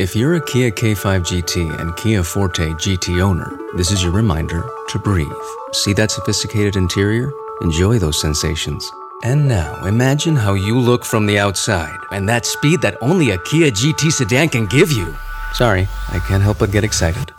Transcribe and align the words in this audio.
If 0.00 0.16
you're 0.16 0.36
a 0.36 0.40
Kia 0.40 0.70
K5 0.70 1.20
GT 1.20 1.78
and 1.78 1.94
Kia 1.94 2.22
Forte 2.22 2.70
GT 2.70 3.20
owner, 3.20 3.58
this 3.76 3.90
is 3.90 4.02
your 4.02 4.12
reminder 4.12 4.66
to 4.88 4.98
breathe. 4.98 5.28
See 5.72 5.92
that 5.92 6.10
sophisticated 6.10 6.76
interior? 6.76 7.30
Enjoy 7.60 7.98
those 7.98 8.18
sensations. 8.18 8.90
And 9.24 9.46
now, 9.46 9.84
imagine 9.84 10.36
how 10.36 10.54
you 10.54 10.78
look 10.78 11.04
from 11.04 11.26
the 11.26 11.38
outside 11.38 11.98
and 12.12 12.26
that 12.30 12.46
speed 12.46 12.80
that 12.80 12.96
only 13.02 13.32
a 13.32 13.38
Kia 13.42 13.70
GT 13.70 14.10
sedan 14.10 14.48
can 14.48 14.64
give 14.64 14.90
you. 14.90 15.14
Sorry, 15.52 15.86
I 16.08 16.18
can't 16.26 16.42
help 16.42 16.60
but 16.60 16.72
get 16.72 16.82
excited. 16.82 17.32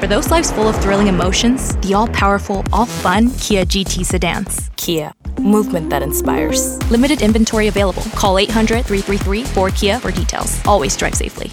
For 0.00 0.08
those 0.08 0.28
lives 0.28 0.50
full 0.50 0.66
of 0.66 0.74
thrilling 0.82 1.06
emotions, 1.06 1.76
the 1.76 1.94
all 1.94 2.08
powerful, 2.08 2.64
all 2.72 2.86
fun 2.86 3.30
Kia 3.38 3.64
GT 3.64 4.04
sedans. 4.04 4.72
Kia, 4.74 5.12
movement 5.38 5.88
that 5.90 6.02
inspires. 6.02 6.82
Limited 6.90 7.22
inventory 7.22 7.68
available. 7.68 8.02
Call 8.16 8.40
800 8.40 8.84
333 8.84 9.44
4Kia 9.44 10.00
for 10.00 10.10
details. 10.10 10.60
Always 10.66 10.96
drive 10.96 11.14
safely. 11.14 11.52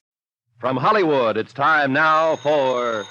From 0.61 0.77
Hollywood, 0.77 1.41
it's 1.41 1.57
time 1.57 1.89
now 1.89 2.37
for. 2.37 3.01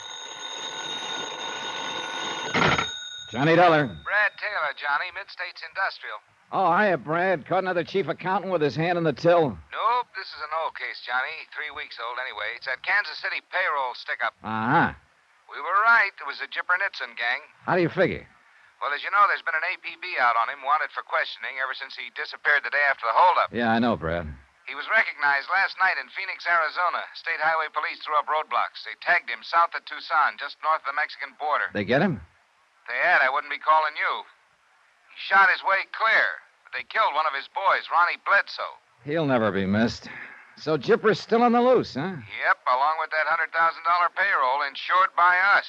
Johnny 3.34 3.58
Dollar. 3.58 3.90
Brad 4.06 4.32
Taylor, 4.38 4.70
Johnny, 4.78 5.10
Mid 5.18 5.26
States 5.26 5.58
Industrial. 5.66 6.14
Oh, 6.54 6.70
hiya, 6.70 6.94
Brad. 6.98 7.42
Caught 7.46 7.66
another 7.66 7.82
chief 7.82 8.06
accountant 8.06 8.54
with 8.54 8.62
his 8.62 8.78
hand 8.78 8.98
in 8.98 9.02
the 9.02 9.12
till. 9.12 9.50
Nope, 9.50 10.06
this 10.14 10.30
is 10.30 10.42
an 10.46 10.54
old 10.62 10.78
case, 10.78 11.02
Johnny. 11.02 11.42
Three 11.50 11.74
weeks 11.74 11.98
old 11.98 12.22
anyway. 12.22 12.54
It's 12.54 12.70
that 12.70 12.86
Kansas 12.86 13.18
City 13.18 13.42
payroll 13.50 13.98
stick 13.98 14.22
up. 14.22 14.38
Uh 14.46 14.46
huh. 14.46 14.90
We 15.50 15.58
were 15.58 15.78
right. 15.82 16.14
It 16.22 16.30
was 16.30 16.38
the 16.38 16.46
Jipper 16.54 16.78
Nitzen 16.78 17.18
gang. 17.18 17.42
How 17.66 17.74
do 17.74 17.82
you 17.82 17.90
figure? 17.90 18.30
Well, 18.78 18.94
as 18.94 19.02
you 19.02 19.10
know, 19.10 19.26
there's 19.26 19.42
been 19.42 19.58
an 19.58 19.66
APB 19.74 20.22
out 20.22 20.38
on 20.38 20.54
him, 20.54 20.62
wanted 20.62 20.94
for 20.94 21.02
questioning 21.02 21.58
ever 21.58 21.74
since 21.74 21.98
he 21.98 22.14
disappeared 22.14 22.62
the 22.62 22.70
day 22.70 22.86
after 22.86 23.10
the 23.10 23.14
holdup. 23.18 23.50
Yeah, 23.50 23.74
I 23.74 23.82
know, 23.82 23.98
Brad. 23.98 24.30
He 24.70 24.78
was 24.78 24.86
recognized 24.86 25.50
last 25.50 25.74
night 25.82 25.98
in 25.98 26.06
Phoenix, 26.14 26.46
Arizona. 26.46 27.02
State 27.18 27.42
Highway 27.42 27.66
Police 27.74 27.98
threw 28.06 28.14
up 28.14 28.30
roadblocks. 28.30 28.86
They 28.86 28.94
tagged 29.02 29.26
him 29.26 29.42
south 29.42 29.74
of 29.74 29.82
Tucson, 29.82 30.38
just 30.38 30.62
north 30.62 30.86
of 30.86 30.94
the 30.94 30.94
Mexican 30.94 31.34
border. 31.42 31.74
They 31.74 31.82
get 31.82 32.06
him? 32.06 32.22
If 32.22 32.86
they 32.86 33.02
had, 33.02 33.18
I 33.18 33.34
wouldn't 33.34 33.50
be 33.50 33.58
calling 33.58 33.98
you. 33.98 34.22
He 35.10 35.18
shot 35.26 35.50
his 35.50 35.66
way 35.66 35.90
clear, 35.90 36.38
but 36.62 36.70
they 36.70 36.86
killed 36.86 37.18
one 37.18 37.26
of 37.26 37.34
his 37.34 37.50
boys, 37.50 37.90
Ronnie 37.90 38.22
Bledsoe. 38.22 38.78
He'll 39.02 39.26
never 39.26 39.50
be 39.50 39.66
missed. 39.66 40.06
So 40.54 40.78
Jipper's 40.78 41.18
still 41.18 41.42
on 41.42 41.50
the 41.50 41.66
loose, 41.66 41.98
huh? 41.98 42.22
Yep, 42.22 42.58
along 42.70 43.02
with 43.02 43.10
that 43.10 43.26
$100,000 43.26 43.50
payroll 43.50 44.62
insured 44.70 45.10
by 45.18 45.34
us. 45.58 45.66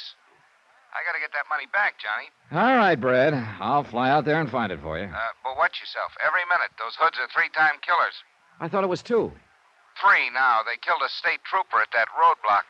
I 0.93 1.01
gotta 1.09 1.17
get 1.17 1.33
that 1.33 1.49
money 1.49 1.65
back, 1.73 1.97
Johnny. 1.97 2.29
All 2.53 2.77
right, 2.77 3.01
Brad. 3.01 3.33
I'll 3.33 3.81
fly 3.81 4.13
out 4.13 4.29
there 4.29 4.37
and 4.37 4.45
find 4.45 4.69
it 4.69 4.77
for 4.85 5.01
you. 5.01 5.09
Uh, 5.09 5.33
but 5.41 5.57
watch 5.57 5.81
yourself. 5.81 6.13
Every 6.21 6.45
minute, 6.45 6.69
those 6.77 6.93
hoods 7.01 7.17
are 7.17 7.25
three-time 7.33 7.81
killers. 7.81 8.13
I 8.61 8.67
thought 8.69 8.83
it 8.83 8.87
was 8.87 9.01
two. 9.01 9.31
Three 9.99 10.29
now. 10.33 10.59
They 10.63 10.77
killed 10.81 11.01
a 11.03 11.09
state 11.09 11.39
trooper 11.43 11.81
at 11.81 11.87
that 11.93 12.07
roadblock. 12.15 12.63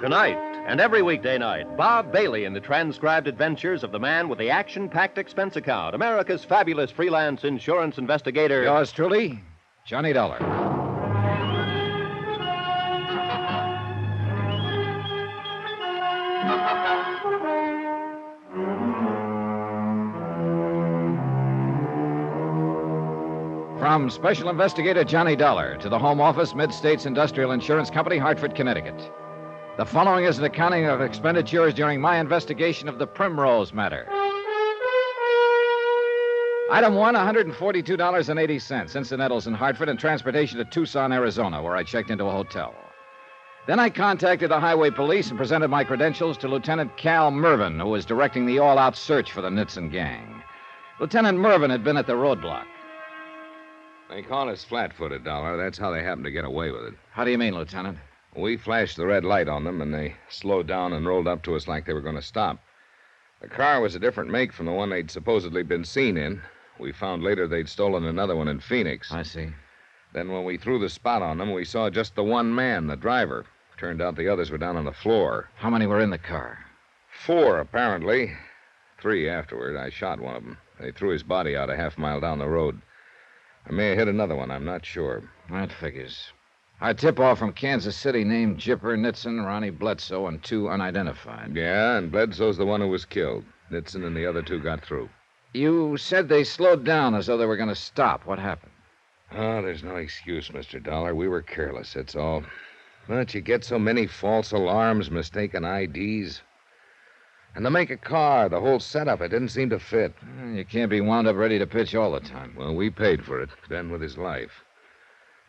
Tonight 0.00 0.38
and 0.68 0.80
every 0.80 1.02
weekday 1.02 1.38
night, 1.38 1.76
Bob 1.76 2.12
Bailey 2.12 2.44
in 2.44 2.52
the 2.52 2.60
transcribed 2.60 3.26
adventures 3.26 3.82
of 3.82 3.90
the 3.90 3.98
man 3.98 4.28
with 4.28 4.38
the 4.38 4.50
action 4.50 4.88
packed 4.88 5.18
expense 5.18 5.56
account, 5.56 5.96
America's 5.96 6.44
fabulous 6.44 6.90
freelance 6.92 7.42
insurance 7.42 7.98
investigator. 7.98 8.62
Yours 8.62 8.92
truly, 8.92 9.42
Johnny 9.86 10.12
Dollar. 10.12 10.57
From 23.98 24.10
Special 24.10 24.48
Investigator 24.48 25.02
Johnny 25.02 25.34
Dollar 25.34 25.76
to 25.78 25.88
the 25.88 25.98
Home 25.98 26.20
Office, 26.20 26.54
Mid 26.54 26.72
States 26.72 27.04
Industrial 27.04 27.50
Insurance 27.50 27.90
Company, 27.90 28.16
Hartford, 28.16 28.54
Connecticut. 28.54 29.10
The 29.76 29.84
following 29.84 30.24
is 30.24 30.38
an 30.38 30.44
accounting 30.44 30.86
of 30.86 31.00
expenditures 31.00 31.74
during 31.74 32.00
my 32.00 32.20
investigation 32.20 32.88
of 32.88 33.00
the 33.00 33.08
Primrose 33.08 33.72
matter. 33.72 34.06
Item 36.70 36.94
one, 36.94 37.16
$142.80, 37.16 38.96
incidentals 38.96 39.48
in 39.48 39.54
Hartford 39.54 39.88
and 39.88 39.98
transportation 39.98 40.58
to 40.58 40.64
Tucson, 40.64 41.12
Arizona, 41.12 41.60
where 41.60 41.74
I 41.74 41.82
checked 41.82 42.10
into 42.10 42.26
a 42.26 42.30
hotel. 42.30 42.76
Then 43.66 43.80
I 43.80 43.90
contacted 43.90 44.52
the 44.52 44.60
highway 44.60 44.90
police 44.90 45.30
and 45.30 45.36
presented 45.36 45.70
my 45.70 45.82
credentials 45.82 46.38
to 46.38 46.46
Lieutenant 46.46 46.96
Cal 46.96 47.32
Mervin, 47.32 47.80
who 47.80 47.88
was 47.88 48.06
directing 48.06 48.46
the 48.46 48.60
all 48.60 48.78
out 48.78 48.94
search 48.96 49.32
for 49.32 49.42
the 49.42 49.50
Nitzen 49.50 49.90
gang. 49.90 50.40
Lieutenant 51.00 51.38
Mervin 51.38 51.72
had 51.72 51.82
been 51.82 51.96
at 51.96 52.06
the 52.06 52.12
roadblock. 52.12 52.66
They 54.08 54.22
call 54.22 54.48
us 54.48 54.64
flat 54.64 54.94
footed, 54.94 55.24
Dollar. 55.24 55.56
That's 55.56 55.76
how 55.76 55.90
they 55.90 56.02
happen 56.02 56.24
to 56.24 56.30
get 56.30 56.44
away 56.44 56.70
with 56.70 56.84
it. 56.84 56.94
How 57.12 57.24
do 57.24 57.30
you 57.30 57.36
mean, 57.36 57.54
Lieutenant? 57.54 57.98
We 58.34 58.56
flashed 58.56 58.96
the 58.96 59.06
red 59.06 59.24
light 59.24 59.48
on 59.48 59.64
them, 59.64 59.82
and 59.82 59.92
they 59.92 60.16
slowed 60.30 60.66
down 60.66 60.92
and 60.94 61.06
rolled 61.06 61.28
up 61.28 61.42
to 61.42 61.54
us 61.54 61.68
like 61.68 61.84
they 61.84 61.92
were 61.92 62.00
going 62.00 62.14
to 62.14 62.22
stop. 62.22 62.58
The 63.40 63.48
car 63.48 63.80
was 63.80 63.94
a 63.94 63.98
different 63.98 64.30
make 64.30 64.52
from 64.52 64.66
the 64.66 64.72
one 64.72 64.90
they'd 64.90 65.10
supposedly 65.10 65.62
been 65.62 65.84
seen 65.84 66.16
in. 66.16 66.40
We 66.78 66.90
found 66.90 67.22
later 67.22 67.46
they'd 67.46 67.68
stolen 67.68 68.04
another 68.04 68.34
one 68.34 68.48
in 68.48 68.60
Phoenix. 68.60 69.12
I 69.12 69.22
see. 69.22 69.48
Then, 70.14 70.32
when 70.32 70.44
we 70.44 70.56
threw 70.56 70.78
the 70.78 70.88
spot 70.88 71.20
on 71.20 71.36
them, 71.36 71.52
we 71.52 71.64
saw 71.64 71.90
just 71.90 72.14
the 72.14 72.24
one 72.24 72.54
man, 72.54 72.86
the 72.86 72.96
driver. 72.96 73.44
Turned 73.76 74.00
out 74.00 74.16
the 74.16 74.28
others 74.28 74.50
were 74.50 74.58
down 74.58 74.76
on 74.76 74.86
the 74.86 74.92
floor. 74.92 75.50
How 75.56 75.70
many 75.70 75.86
were 75.86 76.00
in 76.00 76.10
the 76.10 76.18
car? 76.18 76.58
Four, 77.10 77.58
apparently. 77.58 78.32
Three 79.00 79.28
afterward. 79.28 79.76
I 79.76 79.90
shot 79.90 80.18
one 80.18 80.34
of 80.34 80.42
them. 80.44 80.58
They 80.80 80.92
threw 80.92 81.10
his 81.10 81.22
body 81.22 81.54
out 81.54 81.70
a 81.70 81.76
half 81.76 81.98
mile 81.98 82.20
down 82.20 82.38
the 82.38 82.48
road. 82.48 82.80
I 83.68 83.72
may 83.72 83.88
have 83.88 83.98
hit 83.98 84.08
another 84.08 84.34
one. 84.34 84.50
I'm 84.50 84.64
not 84.64 84.86
sure. 84.86 85.22
That 85.50 85.70
figures. 85.70 86.32
Our 86.80 86.94
tip 86.94 87.20
off 87.20 87.38
from 87.38 87.52
Kansas 87.52 87.96
City 87.96 88.24
named 88.24 88.58
Jipper, 88.58 88.96
Nitson, 88.96 89.44
Ronnie 89.44 89.70
Bledsoe, 89.70 90.26
and 90.26 90.42
two 90.42 90.70
unidentified. 90.70 91.54
Yeah, 91.54 91.98
and 91.98 92.10
Bledsoe's 92.10 92.56
the 92.56 92.64
one 92.64 92.80
who 92.80 92.88
was 92.88 93.04
killed. 93.04 93.44
Nitson 93.70 94.06
and 94.06 94.16
the 94.16 94.24
other 94.24 94.42
two 94.42 94.60
got 94.60 94.82
through. 94.82 95.10
You 95.52 95.96
said 95.96 96.28
they 96.28 96.44
slowed 96.44 96.84
down 96.84 97.14
as 97.14 97.26
though 97.26 97.36
they 97.36 97.46
were 97.46 97.56
going 97.56 97.68
to 97.68 97.74
stop. 97.74 98.24
What 98.26 98.38
happened? 98.38 98.72
Oh, 99.32 99.60
there's 99.60 99.82
no 99.82 99.96
excuse, 99.96 100.48
Mr. 100.48 100.82
Dollar. 100.82 101.14
We 101.14 101.28
were 101.28 101.42
careless, 101.42 101.92
that's 101.92 102.16
all. 102.16 102.44
But 103.06 103.34
you 103.34 103.40
get 103.42 103.64
so 103.64 103.78
many 103.78 104.06
false 104.06 104.52
alarms, 104.52 105.10
mistaken 105.10 105.64
IDs. 105.64 106.42
And 107.54 107.64
to 107.64 107.70
make 107.70 107.90
a 107.90 107.96
car, 107.96 108.48
the 108.48 108.60
whole 108.60 108.78
setup, 108.78 109.20
it 109.20 109.28
didn't 109.28 109.48
seem 109.48 109.70
to 109.70 109.78
fit. 109.78 110.14
You 110.54 110.64
can't 110.64 110.90
be 110.90 111.00
wound 111.00 111.26
up 111.26 111.36
ready 111.36 111.58
to 111.58 111.66
pitch 111.66 111.94
all 111.94 112.12
the 112.12 112.20
time. 112.20 112.54
Well, 112.56 112.74
we 112.74 112.90
paid 112.90 113.24
for 113.24 113.40
it, 113.40 113.50
Ben 113.68 113.90
with 113.90 114.00
his 114.00 114.16
life. 114.16 114.62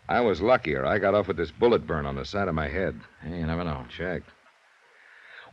I 0.08 0.22
was 0.22 0.42
luckier. 0.42 0.86
I 0.86 0.98
got 0.98 1.14
off 1.14 1.28
with 1.28 1.38
this 1.38 1.52
bullet 1.52 1.86
burn 1.86 2.08
on 2.08 2.16
the 2.16 2.26
side 2.26 2.48
of 2.48 2.56
my 2.56 2.68
head. 2.68 3.00
Hey, 3.22 3.38
you 3.38 3.46
never 3.46 3.64
know. 3.64 3.86
Check. 3.96 4.24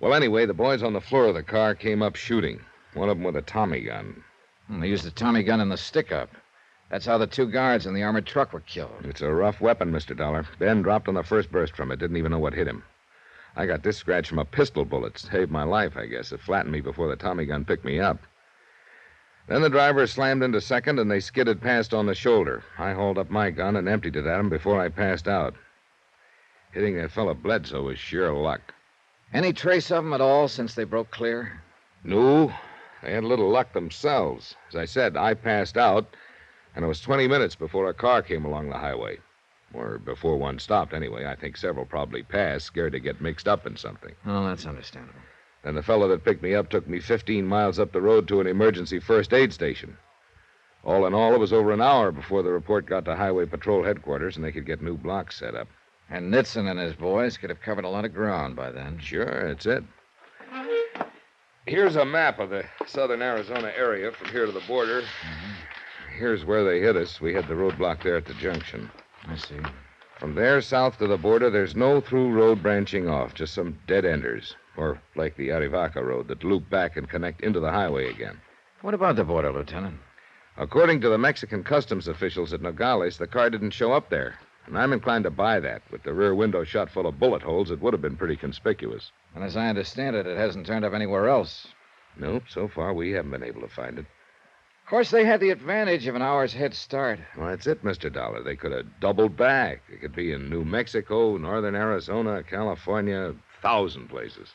Well, 0.01 0.15
anyway, 0.15 0.47
the 0.47 0.55
boys 0.55 0.83
on 0.83 0.95
the 0.95 1.01
floor 1.01 1.27
of 1.27 1.35
the 1.35 1.43
car 1.43 1.75
came 1.75 2.03
up 2.03 2.17
shooting. 2.17 2.61
One 2.95 3.11
of 3.11 3.19
them 3.19 3.25
with 3.25 3.37
a 3.37 3.43
Tommy 3.43 3.83
gun. 3.83 4.23
And 4.69 4.83
they 4.83 4.89
used 4.89 5.05
the 5.05 5.11
Tommy 5.11 5.43
gun 5.43 5.61
in 5.61 5.69
the 5.69 5.77
stick 5.77 6.11
up. 6.11 6.31
That's 6.91 7.05
how 7.07 7.19
the 7.19 7.27
two 7.27 7.47
guards 7.47 7.85
in 7.85 7.95
the 7.95 8.03
armored 8.03 8.27
truck 8.27 8.53
were 8.53 8.61
killed. 8.61 9.05
It's 9.05 9.21
a 9.21 9.33
rough 9.33 9.61
weapon, 9.61 9.93
Mr. 9.93 10.17
Dollar. 10.17 10.47
Ben 10.59 10.83
dropped 10.83 11.09
on 11.09 11.15
the 11.15 11.23
first 11.23 11.51
burst 11.51 11.77
from 11.77 11.91
it. 11.91 11.99
Didn't 11.99 12.17
even 12.17 12.33
know 12.33 12.39
what 12.39 12.55
hit 12.55 12.69
him. 12.69 12.85
I 13.59 13.65
got 13.65 13.83
this 13.83 13.97
scratch 13.97 14.29
from 14.29 14.39
a 14.39 14.45
pistol 14.45 14.85
bullet. 14.85 15.19
Saved 15.19 15.51
my 15.51 15.63
life, 15.63 15.97
I 15.97 16.05
guess. 16.05 16.31
It 16.31 16.41
flattened 16.41 16.73
me 16.73 16.83
before 16.83 17.09
the 17.09 17.17
Tommy 17.17 17.47
gun 17.47 17.65
picked 17.65 17.87
me 17.87 17.99
up. 17.99 18.19
Then 19.49 19.63
the 19.63 19.71
driver 19.71 20.07
slammed 20.07 20.43
into 20.43 20.61
second, 20.61 20.99
and 20.99 21.11
they 21.11 21.21
skidded 21.21 21.63
past 21.63 21.95
on 21.95 22.05
the 22.05 22.15
shoulder. 22.15 22.65
I 22.77 22.93
hauled 22.93 23.17
up 23.17 23.31
my 23.31 23.51
gun 23.51 23.77
and 23.77 23.89
emptied 23.89 24.17
it 24.17 24.27
at 24.27 24.41
him 24.41 24.51
before 24.51 24.79
I 24.79 24.91
passed 24.91 25.27
out. 25.27 25.55
Hitting 26.73 26.97
that 26.97 27.13
fellow 27.13 27.33
Bledsoe 27.33 27.85
was 27.85 27.99
sheer 27.99 28.31
luck. 28.31 28.75
Any 29.33 29.55
trace 29.55 29.91
of 29.91 30.05
them 30.05 30.13
at 30.13 30.21
all 30.21 30.49
since 30.49 30.75
they 30.75 30.85
broke 30.85 31.11
clear? 31.11 31.63
No. 32.05 32.53
They 33.03 33.13
had 33.13 33.25
a 33.25 33.29
little 33.29 33.49
luck 33.49 33.73
themselves. 33.73 34.55
As 34.69 34.77
I 34.77 34.85
said, 34.85 35.17
I 35.17 35.33
passed 35.33 35.79
out, 35.79 36.15
and 36.75 36.85
it 36.85 36.89
was 36.89 37.01
20 37.01 37.27
minutes 37.27 37.55
before 37.55 37.89
a 37.89 37.95
car 37.95 38.21
came 38.21 38.45
along 38.45 38.69
the 38.69 38.79
highway. 38.79 39.19
Or 39.77 39.99
before 39.99 40.39
one 40.39 40.59
stopped, 40.59 40.95
anyway. 40.95 41.27
I 41.27 41.35
think 41.35 41.57
several 41.57 41.85
probably 41.85 42.23
passed, 42.23 42.67
scared 42.67 42.93
to 42.93 43.01
get 43.01 43.21
mixed 43.21 43.47
up 43.47 43.67
in 43.67 43.77
something. 43.77 44.15
Oh, 44.25 44.47
that's 44.47 44.65
understandable. 44.65 45.21
Then 45.63 45.75
the 45.75 45.83
fellow 45.83 46.09
that 46.09 46.25
picked 46.25 46.43
me 46.43 46.55
up 46.55 46.71
took 46.71 46.89
me 46.89 46.99
15 46.99 47.45
miles 47.45 47.79
up 47.79 47.93
the 47.93 48.01
road 48.01 48.27
to 48.29 48.41
an 48.41 48.47
emergency 48.47 49.01
first 49.01 49.35
aid 49.35 49.53
station. 49.53 49.97
All 50.85 51.07
in 51.07 51.15
all, 51.15 51.35
it 51.35 51.41
was 51.41 51.53
over 51.53 51.73
an 51.73 51.83
hour 51.83 52.13
before 52.13 52.43
the 52.43 52.51
report 52.51 52.87
got 52.87 53.05
to 53.05 53.17
Highway 53.17 53.47
Patrol 53.47 53.83
headquarters 53.83 54.37
and 54.37 54.45
they 54.45 54.53
could 54.53 54.65
get 54.65 54.81
new 54.81 54.97
blocks 54.97 55.39
set 55.39 55.55
up. 55.55 55.69
And 56.09 56.33
Nitson 56.33 56.71
and 56.71 56.79
his 56.79 56.95
boys 56.95 57.37
could 57.37 57.51
have 57.51 57.61
covered 57.61 57.85
a 57.85 57.89
lot 57.89 58.05
of 58.05 58.15
ground 58.15 58.55
by 58.55 58.71
then. 58.71 58.99
Sure, 59.01 59.49
that's 59.49 59.67
it. 59.67 59.83
Here's 61.67 61.97
a 61.97 62.05
map 62.05 62.39
of 62.39 62.51
the 62.51 62.65
southern 62.87 63.21
Arizona 63.21 63.73
area 63.77 64.13
from 64.13 64.29
here 64.29 64.47
to 64.47 64.53
the 64.53 64.61
border. 64.61 65.03
Mm-hmm. 65.03 66.17
Here's 66.17 66.45
where 66.45 66.65
they 66.65 66.81
hit 66.81 66.95
us. 66.95 67.21
We 67.21 67.35
had 67.35 67.49
the 67.49 67.55
roadblock 67.55 68.05
there 68.05 68.17
at 68.17 68.25
the 68.25 68.35
junction. 68.35 68.89
I 69.29 69.37
see. 69.37 69.59
From 70.19 70.35
there 70.35 70.61
south 70.61 70.99
to 70.99 71.07
the 71.07 71.19
border, 71.19 71.51
there's 71.51 71.77
no 71.77 72.01
through 72.01 72.33
road 72.33 72.63
branching 72.63 73.09
off, 73.09 73.35
just 73.35 73.55
some 73.55 73.79
dead 73.87 74.05
enders. 74.05 74.57
Or 74.77 75.01
like 75.15 75.37
the 75.37 75.49
Arivaca 75.49 76.03
road 76.03 76.29
that 76.29 76.45
loop 76.45 76.71
back 76.71 76.97
and 76.97 77.09
connect 77.09 77.41
into 77.43 77.61
the 77.61 77.71
highway 77.71 78.09
again. 78.09 78.41
What 78.83 78.95
about 78.95 79.17
the 79.17 79.25
border, 79.25 79.53
Lieutenant? 79.53 79.99
According 80.57 81.03
to 81.03 81.09
the 81.09 81.19
Mexican 81.19 81.65
customs 81.65 82.09
officials 82.09 82.53
at 82.53 82.63
Nogales, 82.63 83.19
the 83.19 83.27
car 83.27 83.51
didn't 83.51 83.73
show 83.73 83.93
up 83.93 84.09
there. 84.09 84.39
And 84.67 84.79
I'm 84.79 84.93
inclined 84.93 85.25
to 85.25 85.31
buy 85.31 85.61
that. 85.61 85.83
With 85.91 86.03
the 86.03 86.15
rear 86.15 86.35
window 86.35 86.65
shot 86.65 86.91
full 86.91 87.07
of 87.07 87.19
bullet 87.19 87.43
holes, 87.43 87.71
it 87.71 87.81
would 87.81 87.93
have 87.93 88.03
been 88.03 88.17
pretty 88.17 88.37
conspicuous. 88.37 89.13
And 89.35 89.45
as 89.45 89.57
I 89.57 89.69
understand 89.69 90.17
it, 90.17 90.27
it 90.27 90.37
hasn't 90.39 90.67
turned 90.67 90.85
up 90.85 90.95
anywhere 90.95 91.29
else. 91.29 91.69
Nope, 92.17 92.45
so 92.49 92.69
far 92.69 92.95
we 92.95 93.13
haven't 93.13 93.31
been 93.31 93.43
able 93.43 93.61
to 93.61 93.69
find 93.69 93.99
it. 93.99 94.07
Of 94.87 94.91
course, 94.91 95.11
they 95.11 95.25
had 95.25 95.41
the 95.41 95.51
advantage 95.51 96.07
of 96.07 96.15
an 96.15 96.23
hour's 96.23 96.53
head 96.53 96.73
start. 96.73 97.19
Well, 97.37 97.49
that's 97.49 97.67
it, 97.67 97.83
Mr. 97.83 98.11
Dollar. 98.11 98.45
They 98.45 98.55
could 98.55 98.71
have 98.71 99.01
doubled 99.01 99.37
back. 99.37 99.83
It 99.93 100.01
could 100.01 100.15
be 100.15 100.31
in 100.31 100.49
New 100.49 100.65
Mexico, 100.65 101.37
northern 101.37 101.75
Arizona, 101.75 102.45
California, 102.45 103.35
thousand 103.61 104.07
places. 104.07 104.49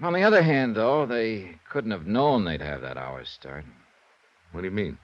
On 0.00 0.12
the 0.12 0.22
other 0.22 0.42
hand, 0.42 0.76
though, 0.76 1.06
they 1.06 1.58
couldn't 1.68 1.90
have 1.90 2.06
known 2.06 2.44
they'd 2.44 2.60
have 2.60 2.82
that 2.82 2.96
hour's 2.96 3.28
start. 3.28 3.64
What 4.52 4.60
do 4.60 4.68
you 4.68 4.70
mean? 4.70 4.96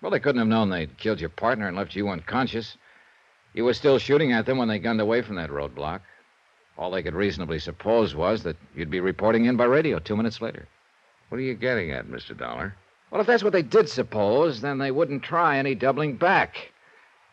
Well, 0.00 0.12
they 0.12 0.20
couldn't 0.20 0.38
have 0.38 0.46
known 0.46 0.70
they'd 0.70 0.96
killed 0.96 1.18
your 1.20 1.30
partner 1.30 1.66
and 1.66 1.76
left 1.76 1.96
you 1.96 2.08
unconscious. 2.08 2.76
You 3.52 3.64
were 3.64 3.74
still 3.74 3.98
shooting 3.98 4.30
at 4.30 4.46
them 4.46 4.58
when 4.58 4.68
they 4.68 4.78
gunned 4.78 5.00
away 5.00 5.22
from 5.22 5.34
that 5.34 5.50
roadblock. 5.50 6.02
All 6.76 6.92
they 6.92 7.02
could 7.02 7.16
reasonably 7.16 7.58
suppose 7.58 8.14
was 8.14 8.44
that 8.44 8.58
you'd 8.76 8.90
be 8.90 9.00
reporting 9.00 9.46
in 9.46 9.56
by 9.56 9.64
radio 9.64 9.98
two 9.98 10.16
minutes 10.16 10.40
later. 10.40 10.68
What 11.30 11.38
are 11.38 11.40
you 11.40 11.54
getting 11.54 11.90
at, 11.90 12.06
Mr. 12.06 12.38
Dollar? 12.38 12.76
Well, 13.10 13.20
if 13.20 13.26
that's 13.26 13.42
what 13.42 13.52
they 13.52 13.62
did 13.62 13.88
suppose, 13.88 14.60
then 14.60 14.78
they 14.78 14.90
wouldn't 14.90 15.22
try 15.22 15.58
any 15.58 15.74
doubling 15.74 16.16
back. 16.16 16.72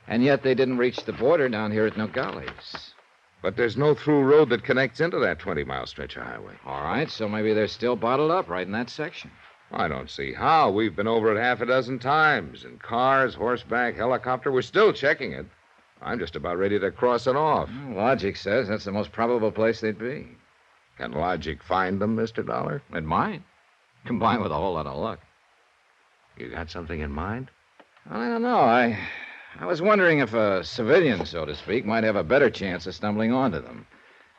And 0.07 0.24
yet 0.24 0.44
they 0.44 0.54
didn't 0.54 0.77
reach 0.77 1.04
the 1.06 1.13
border 1.13 1.50
down 1.50 1.72
here 1.72 1.86
at 1.86 1.98
Nogales. 1.98 2.94
But 3.42 3.57
there's 3.57 3.77
no 3.77 3.94
through 3.94 4.24
road 4.24 4.50
that 4.50 4.63
connects 4.63 5.01
into 5.01 5.19
that 5.19 5.39
20 5.39 5.63
mile 5.66 5.86
stretch 5.86 6.16
of 6.16 6.24
highway. 6.24 6.54
All 6.66 6.81
right, 6.81 7.10
so 7.10 7.27
maybe 7.27 7.54
they're 7.54 7.68
still 7.68 7.95
bottled 7.95 8.31
up 8.31 8.50
right 8.50 8.66
in 8.66 8.72
that 8.74 8.89
section. 8.89 9.31
I 9.72 9.88
don't 9.88 10.10
see 10.10 10.33
how. 10.33 10.72
We've 10.72 10.95
been 10.95 11.07
over 11.07 11.36
it 11.36 11.42
half 11.42 11.62
a 11.62 11.66
dozen 11.66 12.00
times 12.00 12.63
in 12.63 12.77
cars, 12.77 13.36
horseback, 13.36 13.95
helicopter. 13.95 14.51
We're 14.51 14.62
still 14.62 14.94
checking 14.94 15.33
it. 15.33 15.45
I'm 16.01 16.19
just 16.19 16.36
about 16.36 16.57
ready 16.57 16.80
to 16.80 16.92
cross 16.92 17.27
it 17.27 17.36
off. 17.36 17.69
Well, 17.88 17.98
logic 17.98 18.38
says 18.38 18.68
that's 18.68 18.86
the 18.86 18.92
most 18.92 19.12
probable 19.12 19.51
place 19.51 19.81
they'd 19.81 19.98
be. 19.98 20.27
Can 20.98 21.12
logic 21.12 21.62
find 21.63 22.00
them, 22.00 22.16
Mr. 22.16 22.45
Dollar? 22.45 22.81
It 22.94 23.04
might, 23.04 23.42
combined 24.06 24.42
with 24.42 24.51
a 24.51 24.56
whole 24.56 24.74
lot 24.74 24.88
of 24.88 24.98
luck. 24.98 25.19
You 26.38 26.50
got 26.50 26.70
something 26.70 27.00
in 27.00 27.12
mind? 27.12 27.50
I 28.10 28.28
don't 28.28 28.42
know. 28.42 28.60
I, 28.60 29.00
I 29.60 29.66
was 29.66 29.82
wondering 29.82 30.20
if 30.20 30.34
a 30.34 30.64
civilian, 30.64 31.26
so 31.26 31.46
to 31.46 31.56
speak, 31.56 31.86
might 31.86 32.04
have 32.04 32.18
a 32.18 32.24
better 32.24 32.50
chance 32.50 32.86
of 32.88 32.96
stumbling 32.96 33.32
onto 33.32 33.62
them. 33.62 33.88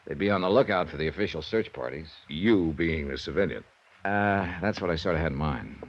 They'd 0.06 0.18
be 0.18 0.30
on 0.30 0.42
the 0.42 0.50
lookout 0.50 0.88
for 0.88 0.98
the 0.98 1.08
official 1.08 1.42
search 1.42 1.72
parties. 1.72 2.08
You 2.28 2.74
being 2.76 3.08
the 3.08 3.18
civilian. 3.18 3.64
Uh, 4.04 4.46
that's 4.60 4.80
what 4.80 4.90
I 4.90 4.96
sort 4.96 5.16
of 5.16 5.20
had 5.20 5.32
in 5.32 5.38
mind. 5.38 5.88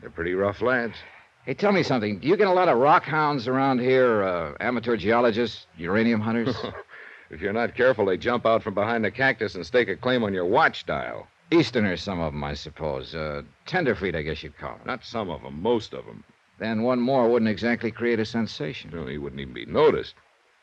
They're 0.00 0.10
pretty 0.10 0.34
rough 0.34 0.60
lads. 0.60 0.96
Hey, 1.44 1.54
tell 1.54 1.72
me 1.72 1.84
something. 1.84 2.18
Do 2.18 2.26
you 2.26 2.36
get 2.36 2.48
a 2.48 2.52
lot 2.52 2.68
of 2.68 2.78
rock 2.78 3.04
hounds 3.04 3.46
around 3.46 3.78
here, 3.78 4.24
uh, 4.24 4.54
amateur 4.60 4.96
geologists, 4.96 5.66
uranium 5.78 6.20
hunters? 6.20 6.56
if 7.30 7.40
you're 7.40 7.52
not 7.52 7.76
careful, 7.76 8.04
they 8.04 8.16
jump 8.16 8.44
out 8.44 8.64
from 8.64 8.74
behind 8.74 9.04
the 9.04 9.12
cactus 9.12 9.54
and 9.54 9.64
stake 9.64 9.88
a 9.88 9.96
claim 9.96 10.24
on 10.24 10.34
your 10.34 10.44
watch 10.44 10.84
dial. 10.84 11.28
Easterners, 11.50 12.02
some 12.02 12.20
of 12.20 12.32
them, 12.32 12.42
I 12.42 12.54
suppose. 12.54 13.14
Uh, 13.14 13.42
tenderfeet, 13.66 14.16
I 14.16 14.22
guess 14.22 14.42
you'd 14.42 14.58
call 14.58 14.72
them. 14.72 14.86
Not 14.86 15.04
some 15.04 15.30
of 15.30 15.42
them, 15.42 15.62
most 15.62 15.94
of 15.94 16.04
them. 16.04 16.24
Then 16.58 16.82
one 16.82 17.00
more 17.00 17.28
wouldn't 17.28 17.50
exactly 17.50 17.90
create 17.90 18.18
a 18.18 18.24
sensation. 18.24 18.90
No, 18.92 19.06
he 19.06 19.18
wouldn't 19.18 19.40
even 19.40 19.54
be 19.54 19.66
noticed. 19.66 20.14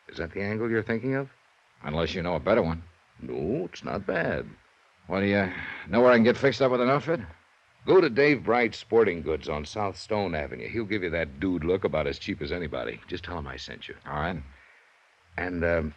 Is 0.09 0.17
that 0.17 0.33
the 0.33 0.41
angle 0.41 0.69
you're 0.69 0.83
thinking 0.83 1.15
of? 1.15 1.29
Unless 1.83 2.15
you 2.15 2.21
know 2.21 2.35
a 2.35 2.39
better 2.39 2.61
one. 2.61 2.83
No, 3.21 3.65
it's 3.65 3.83
not 3.83 4.05
bad. 4.05 4.45
Well, 5.07 5.21
do 5.21 5.27
you 5.27 5.49
know 5.89 6.01
where 6.01 6.11
I 6.11 6.15
can 6.15 6.23
get 6.23 6.37
fixed 6.37 6.61
up 6.61 6.71
with 6.71 6.81
an 6.81 6.89
outfit? 6.89 7.21
Go 7.85 8.01
to 8.01 8.09
Dave 8.09 8.43
Bright's 8.43 8.77
Sporting 8.77 9.21
Goods 9.21 9.47
on 9.47 9.65
South 9.65 9.97
Stone 9.97 10.35
Avenue. 10.35 10.67
He'll 10.69 10.85
give 10.85 11.03
you 11.03 11.09
that 11.11 11.39
dude 11.39 11.63
look 11.63 11.83
about 11.83 12.07
as 12.07 12.17
cheap 12.17 12.41
as 12.41 12.51
anybody. 12.51 12.99
Just 13.07 13.23
tell 13.23 13.37
him 13.37 13.47
I 13.47 13.57
sent 13.57 13.87
you. 13.87 13.95
All 14.07 14.19
right. 14.19 14.41
And 15.37 15.63
um, 15.63 15.93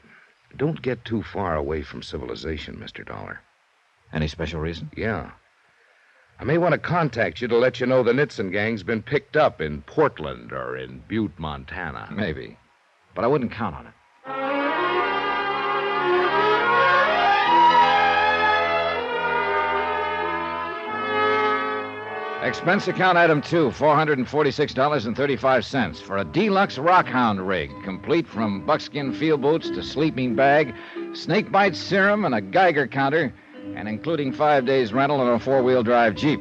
don't 0.57 0.83
get 0.83 1.05
too 1.05 1.23
far 1.23 1.55
away 1.57 1.83
from 1.83 2.03
civilization, 2.03 2.77
Mr. 2.77 3.07
Dollar. 3.07 3.41
Any 4.13 4.29
special 4.29 4.61
reason? 4.61 4.91
Yeah. 4.97 5.31
I 6.39 6.45
may 6.45 6.59
want 6.59 6.73
to 6.73 6.79
contact 6.79 7.41
you 7.41 7.49
to 7.49 7.57
let 7.57 7.81
you 7.81 7.87
know 7.87 8.03
the 8.03 8.13
Nitson 8.13 8.53
gang's 8.53 8.83
been 8.83 9.03
picked 9.03 9.37
up 9.37 9.61
in 9.61 9.83
Portland 9.83 10.53
or 10.53 10.77
in 10.77 11.03
Butte, 11.09 11.39
Montana. 11.39 12.09
Maybe. 12.13 12.59
But 13.15 13.25
I 13.25 13.29
wouldn't 13.29 13.53
count 13.53 13.75
on 13.75 13.87
it. 13.87 13.93
Expense 22.43 22.87
account 22.87 23.17
item 23.19 23.43
two, 23.43 23.71
$446.35 23.71 26.01
for 26.03 26.19
a 26.19 26.25
deluxe 26.25 26.79
rockhound 26.79 27.45
rig, 27.45 27.73
complete 27.83 28.29
from 28.29 28.65
buckskin 28.65 29.13
field 29.13 29.43
boots 29.43 29.69
to 29.71 29.83
sleeping 29.83 30.37
bag, 30.37 30.73
snakebite 31.13 31.75
serum, 31.75 32.25
and 32.25 32.37
a 32.37 32.41
Geiger 32.41 32.87
counter, 32.87 33.35
and 33.75 33.89
including 33.89 34.33
five 34.33 34.65
days' 34.67 34.93
rental 34.93 35.21
on 35.21 35.29
a 35.29 35.39
four 35.39 35.63
wheel 35.63 35.83
drive 35.83 36.15
Jeep. 36.15 36.41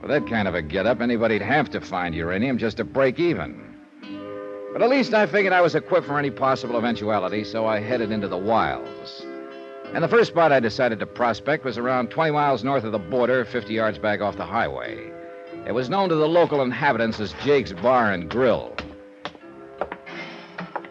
With 0.00 0.10
that 0.10 0.26
kind 0.28 0.46
of 0.46 0.54
a 0.54 0.62
getup, 0.62 1.00
anybody'd 1.00 1.42
have 1.42 1.70
to 1.70 1.80
find 1.80 2.14
uranium 2.14 2.58
just 2.58 2.76
to 2.78 2.84
break 2.84 3.18
even. 3.18 3.76
But 4.72 4.82
at 4.82 4.88
least 4.88 5.14
I 5.14 5.26
figured 5.26 5.52
I 5.52 5.60
was 5.60 5.74
equipped 5.74 6.06
for 6.06 6.18
any 6.18 6.30
possible 6.30 6.76
eventuality, 6.76 7.44
so 7.44 7.66
I 7.66 7.80
headed 7.80 8.12
into 8.12 8.28
the 8.28 8.38
wilds. 8.38 9.26
And 9.92 10.04
the 10.04 10.08
first 10.08 10.30
spot 10.30 10.52
I 10.52 10.60
decided 10.60 11.00
to 11.00 11.06
prospect 11.06 11.64
was 11.64 11.76
around 11.76 12.10
20 12.10 12.30
miles 12.30 12.62
north 12.62 12.84
of 12.84 12.92
the 12.92 12.98
border, 12.98 13.44
50 13.44 13.74
yards 13.74 13.98
back 13.98 14.20
off 14.20 14.36
the 14.36 14.46
highway. 14.46 15.10
It 15.66 15.72
was 15.72 15.90
known 15.90 16.08
to 16.08 16.14
the 16.14 16.28
local 16.28 16.62
inhabitants 16.62 17.18
as 17.18 17.34
Jake's 17.44 17.72
Bar 17.72 18.12
and 18.12 18.30
Grill. 18.30 18.76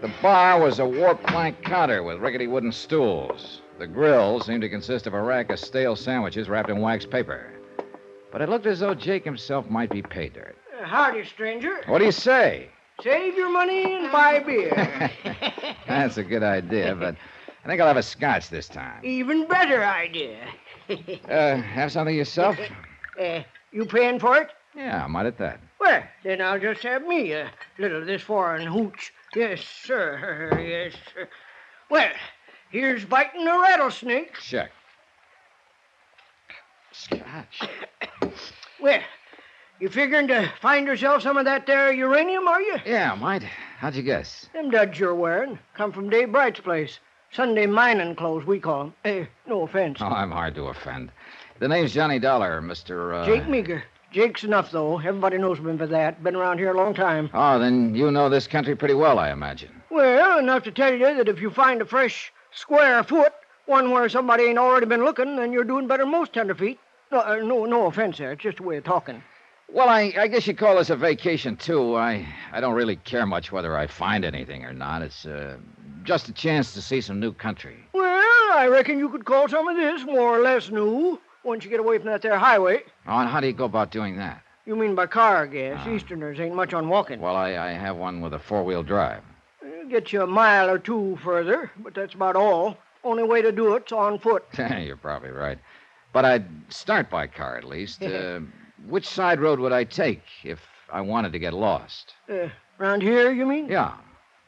The 0.01 0.11
bar 0.21 0.59
was 0.59 0.79
a 0.79 0.85
warped 0.85 1.25
plank 1.27 1.61
counter 1.63 2.03
with 2.03 2.19
rickety 2.19 2.47
wooden 2.47 2.71
stools. 2.71 3.61
The 3.79 3.87
grill 3.87 4.41
seemed 4.41 4.61
to 4.63 4.69
consist 4.69 5.07
of 5.07 5.13
a 5.13 5.21
rack 5.21 5.49
of 5.49 5.57
stale 5.57 5.95
sandwiches 5.95 6.49
wrapped 6.49 6.69
in 6.69 6.81
wax 6.81 7.05
paper. 7.05 7.49
But 8.29 8.41
it 8.41 8.49
looked 8.49 8.65
as 8.65 8.81
though 8.81 8.93
Jake 8.93 9.23
himself 9.23 9.69
might 9.69 9.89
be 9.89 10.01
pay 10.01 10.27
dirt. 10.27 10.57
Uh, 10.77 10.85
howdy, 10.85 11.23
stranger. 11.23 11.79
What 11.87 11.99
do 11.99 12.05
you 12.05 12.11
say? 12.11 12.67
Save 13.01 13.35
your 13.35 13.49
money 13.49 13.95
and 13.95 14.11
buy 14.11 14.39
beer. 14.39 15.09
That's 15.87 16.17
a 16.17 16.23
good 16.23 16.43
idea, 16.43 16.93
but 16.93 17.15
I 17.63 17.67
think 17.67 17.79
I'll 17.79 17.87
have 17.87 17.95
a 17.95 18.03
scotch 18.03 18.49
this 18.49 18.67
time. 18.67 18.99
Even 19.05 19.47
better 19.47 19.85
idea. 19.85 20.45
Uh, 21.29 21.55
have 21.61 21.93
something 21.93 22.15
yourself? 22.15 22.57
uh, 23.17 23.43
you 23.71 23.85
paying 23.85 24.19
for 24.19 24.35
it? 24.41 24.49
Yeah, 24.75 25.05
I 25.05 25.07
might 25.07 25.25
at 25.25 25.37
that. 25.37 25.61
Well, 25.79 26.03
then 26.25 26.41
I'll 26.41 26.59
just 26.59 26.83
have 26.83 27.07
me 27.07 27.31
a 27.31 27.49
little 27.77 28.01
of 28.01 28.07
this 28.07 28.23
foreign 28.23 28.67
hooch. 28.67 29.13
Yes, 29.33 29.61
sir. 29.61 30.51
Yes, 30.61 30.93
sir. 31.13 31.29
Well, 31.89 32.11
here's 32.69 33.05
biting 33.05 33.47
a 33.47 33.51
rattlesnake. 33.59 34.33
Check. 34.39 34.71
Scotch. 36.91 37.61
Well, 38.81 39.01
you 39.81 39.89
figuring 39.89 40.29
to 40.29 40.49
find 40.61 40.87
yourself 40.87 41.21
some 41.21 41.35
of 41.35 41.43
that 41.43 41.65
there 41.67 41.91
uranium, 41.91 42.47
are 42.47 42.61
you? 42.61 42.77
Yeah, 42.85 43.13
might. 43.15 43.43
How'd 43.77 43.95
you 43.95 44.03
guess? 44.03 44.47
Them 44.53 44.71
duds 44.71 44.97
you're 44.97 45.13
wearing 45.15 45.59
come 45.73 45.91
from 45.91 46.09
Dave 46.09 46.31
Bright's 46.31 46.61
place. 46.61 46.99
Sunday 47.31 47.65
mining 47.65 48.15
clothes, 48.15 48.45
we 48.45 48.57
call 48.59 48.83
'em. 48.83 48.93
Eh, 49.03 49.25
no 49.45 49.63
offense. 49.63 49.97
Oh, 50.01 50.05
I'm 50.07 50.31
hard 50.31 50.55
to 50.55 50.67
offend. 50.67 51.11
The 51.59 51.67
name's 51.67 51.93
Johnny 51.93 52.19
Dollar, 52.19 52.61
Mr. 52.61 53.21
Uh... 53.21 53.25
Jake 53.25 53.47
Meager. 53.49 53.83
Jake's 54.11 54.43
enough, 54.45 54.71
though. 54.71 54.97
Everybody 54.97 55.37
knows 55.37 55.59
him 55.59 55.77
for 55.77 55.87
that. 55.87 56.23
Been 56.23 56.35
around 56.37 56.57
here 56.57 56.71
a 56.73 56.77
long 56.77 56.93
time. 56.93 57.29
Oh, 57.33 57.59
then 57.59 57.93
you 57.93 58.09
know 58.11 58.29
this 58.29 58.47
country 58.47 58.75
pretty 58.77 58.95
well, 58.95 59.19
I 59.19 59.29
imagine. 59.31 59.83
Well, 59.91 60.39
enough 60.39 60.63
to 60.63 60.71
tell 60.71 60.93
you 60.93 60.99
that 61.15 61.27
if 61.27 61.41
you 61.41 61.51
find 61.51 61.81
a 61.81 61.85
fresh, 61.85 62.31
square 62.51 63.03
foot, 63.03 63.33
one 63.65 63.91
where 63.91 64.09
somebody 64.09 64.43
ain't 64.43 64.57
already 64.57 64.85
been 64.85 65.03
looking, 65.03 65.35
then 65.35 65.53
you're 65.53 65.63
doing 65.63 65.87
better 65.87 66.03
than 66.03 66.11
most 66.11 66.33
tenderfeet. 66.33 66.77
No, 67.11 67.19
uh, 67.19 67.35
no, 67.37 67.65
no 67.65 67.87
offense 67.87 68.17
there. 68.17 68.31
It's 68.31 68.43
just 68.43 68.59
a 68.59 68.63
way 68.63 68.77
of 68.77 68.83
talking. 68.83 69.23
Well, 69.71 69.89
I, 69.89 70.13
I 70.17 70.27
guess 70.27 70.47
you 70.47 70.55
call 70.55 70.77
this 70.77 70.89
a 70.89 70.95
vacation, 70.95 71.55
too. 71.55 71.95
I, 71.95 72.25
I 72.51 72.59
don't 72.59 72.73
really 72.73 72.95
care 72.97 73.25
much 73.25 73.51
whether 73.51 73.77
I 73.77 73.85
find 73.87 74.25
anything 74.25 74.65
or 74.65 74.73
not. 74.73 75.03
It's 75.03 75.25
uh, 75.25 75.57
just 76.03 76.27
a 76.27 76.33
chance 76.33 76.73
to 76.73 76.81
see 76.81 77.01
some 77.01 77.19
new 77.19 77.31
country. 77.31 77.77
Well, 77.93 78.03
I 78.53 78.67
reckon 78.69 78.97
you 78.97 79.09
could 79.09 79.25
call 79.25 79.47
some 79.47 79.67
of 79.67 79.75
this 79.77 80.03
more 80.05 80.37
or 80.37 80.41
less 80.41 80.71
new 80.71 81.19
once 81.43 81.63
you 81.63 81.69
get 81.69 81.79
away 81.79 81.97
from 81.99 82.07
that 82.07 82.21
there 82.23 82.37
highway. 82.37 82.81
Oh, 83.07 83.17
and 83.19 83.29
how 83.29 83.39
do 83.39 83.47
you 83.47 83.53
go 83.53 83.65
about 83.65 83.91
doing 83.91 84.17
that? 84.17 84.41
You 84.65 84.75
mean 84.75 84.95
by 84.95 85.07
car, 85.07 85.43
I 85.43 85.47
guess. 85.47 85.87
Easterners 85.87 86.39
ain't 86.39 86.55
much 86.55 86.73
on 86.73 86.89
walking. 86.89 87.19
Well, 87.21 87.35
I, 87.35 87.55
I 87.55 87.71
have 87.71 87.95
one 87.95 88.21
with 88.21 88.33
a 88.33 88.39
four 88.39 88.63
wheel 88.63 88.83
drive. 88.83 89.23
Get 89.89 90.13
you 90.13 90.21
a 90.21 90.27
mile 90.27 90.69
or 90.69 90.77
two 90.77 91.17
further, 91.23 91.71
but 91.79 91.95
that's 91.95 92.13
about 92.13 92.35
all. 92.35 92.77
Only 93.03 93.23
way 93.23 93.41
to 93.41 93.51
do 93.51 93.73
it's 93.73 93.91
on 93.91 94.19
foot. 94.19 94.45
You're 94.57 94.97
probably 94.97 95.31
right. 95.31 95.57
But 96.13 96.25
I'd 96.25 96.45
start 96.71 97.09
by 97.09 97.25
car 97.27 97.57
at 97.57 97.63
least. 97.63 98.03
Uh, 98.03 98.41
which 98.87 99.07
side 99.07 99.39
road 99.39 99.59
would 99.59 99.71
I 99.71 99.83
take 99.85 100.21
if 100.43 100.59
I 100.91 101.01
wanted 101.01 101.31
to 101.33 101.39
get 101.39 101.53
lost? 101.53 102.13
Uh, 102.29 102.49
around 102.79 103.01
here, 103.01 103.31
you 103.31 103.45
mean? 103.45 103.67
Yeah. 103.67 103.93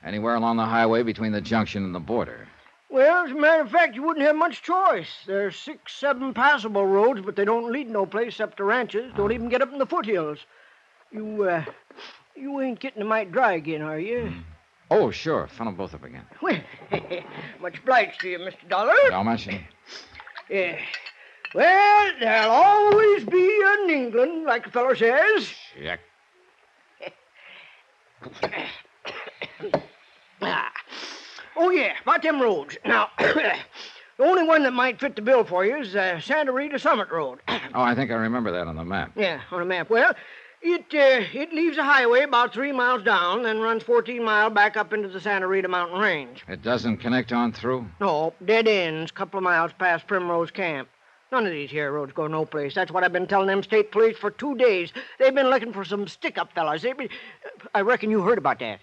Anywhere 0.03 0.35
along 0.35 0.57
the 0.57 0.65
highway 0.65 1.01
between 1.01 1.31
the 1.31 1.41
junction 1.41 1.85
and 1.85 1.95
the 1.95 1.99
border. 1.99 2.47
Well, 2.89 3.25
as 3.25 3.31
a 3.31 3.35
matter 3.35 3.63
of 3.63 3.71
fact, 3.71 3.95
you 3.95 4.03
wouldn't 4.03 4.25
have 4.25 4.35
much 4.35 4.61
choice. 4.61 5.09
There's 5.25 5.55
six, 5.55 5.93
seven 5.93 6.33
passable 6.33 6.85
roads, 6.85 7.21
but 7.21 7.35
they 7.35 7.45
don't 7.45 7.71
lead 7.71 7.89
no 7.89 8.05
place 8.05 8.33
except 8.33 8.57
to 8.57 8.63
ranches. 8.63 9.11
Don't 9.15 9.31
even 9.31 9.49
get 9.49 9.61
up 9.61 9.71
in 9.71 9.79
the 9.79 9.85
foothills. 9.85 10.39
You, 11.11 11.43
uh, 11.43 11.65
you 12.35 12.59
ain't 12.59 12.79
getting 12.79 13.01
a 13.01 13.05
mite 13.05 13.31
dry 13.31 13.53
again, 13.53 13.81
are 13.81 13.99
you? 13.99 14.33
Oh, 14.91 15.09
sure. 15.09 15.47
Funnel 15.47 15.73
both 15.73 15.93
up 15.93 16.03
again. 16.03 16.25
Well, 16.41 16.59
much 17.61 17.79
obliged 17.79 18.19
to 18.19 18.29
you, 18.29 18.39
Mr. 18.39 18.67
Dollar. 18.67 18.93
How 19.09 19.23
much? 19.23 19.47
Yeah. 20.49 20.77
Well, 21.55 22.11
there'll 22.19 22.51
always 22.51 23.23
be 23.23 23.61
an 23.65 23.89
England, 23.89 24.45
like 24.45 24.65
the 24.65 24.71
fellow 24.71 24.93
says. 24.93 25.49
Check. 25.81 25.99
Ah. 30.41 30.71
Oh, 31.57 31.69
yeah, 31.69 31.91
about 32.01 32.23
them 32.23 32.41
roads. 32.41 32.77
Now, 32.85 33.09
the 33.19 33.53
only 34.19 34.43
one 34.43 34.63
that 34.63 34.71
might 34.71 34.99
fit 34.99 35.15
the 35.17 35.21
bill 35.21 35.43
for 35.43 35.63
you 35.65 35.77
is 35.77 35.95
uh, 35.95 36.19
Santa 36.19 36.51
Rita 36.51 36.79
Summit 36.79 37.09
Road. 37.11 37.39
Oh, 37.49 37.81
I 37.81 37.93
think 37.93 38.09
I 38.09 38.15
remember 38.15 38.51
that 38.53 38.67
on 38.67 38.77
the 38.77 38.85
map. 38.85 39.11
yeah, 39.15 39.41
on 39.51 39.61
a 39.61 39.65
map. 39.65 39.89
Well, 39.89 40.13
it 40.61 40.85
uh, 40.93 41.39
it 41.39 41.53
leaves 41.53 41.77
the 41.77 41.83
highway 41.83 42.23
about 42.23 42.53
three 42.53 42.71
miles 42.71 43.03
down, 43.03 43.43
then 43.43 43.59
runs 43.59 43.83
14 43.83 44.23
miles 44.23 44.53
back 44.53 44.77
up 44.77 44.93
into 44.93 45.07
the 45.07 45.19
Santa 45.19 45.47
Rita 45.47 45.67
Mountain 45.67 45.99
Range. 45.99 46.43
It 46.47 46.61
doesn't 46.61 46.97
connect 46.97 47.31
on 47.31 47.51
through? 47.51 47.85
No, 47.99 48.33
dead 48.45 48.67
ends, 48.67 49.11
couple 49.11 49.37
of 49.37 49.43
miles 49.43 49.71
past 49.77 50.07
Primrose 50.07 50.51
Camp. 50.51 50.87
None 51.31 51.45
of 51.45 51.51
these 51.51 51.71
here 51.71 51.91
roads 51.91 52.11
go 52.11 52.27
no 52.27 52.45
place. 52.45 52.75
That's 52.75 52.91
what 52.91 53.05
I've 53.05 53.13
been 53.13 53.27
telling 53.27 53.47
them 53.47 53.63
state 53.63 53.91
police 53.91 54.17
for 54.17 54.31
two 54.31 54.55
days. 54.55 54.91
They've 55.17 55.33
been 55.33 55.49
looking 55.49 55.71
for 55.71 55.85
some 55.85 56.07
stick-up 56.07 56.51
fellas. 56.53 56.81
Been, 56.81 57.07
I 57.73 57.81
reckon 57.81 58.11
you 58.11 58.21
heard 58.21 58.37
about 58.37 58.59
that. 58.59 58.81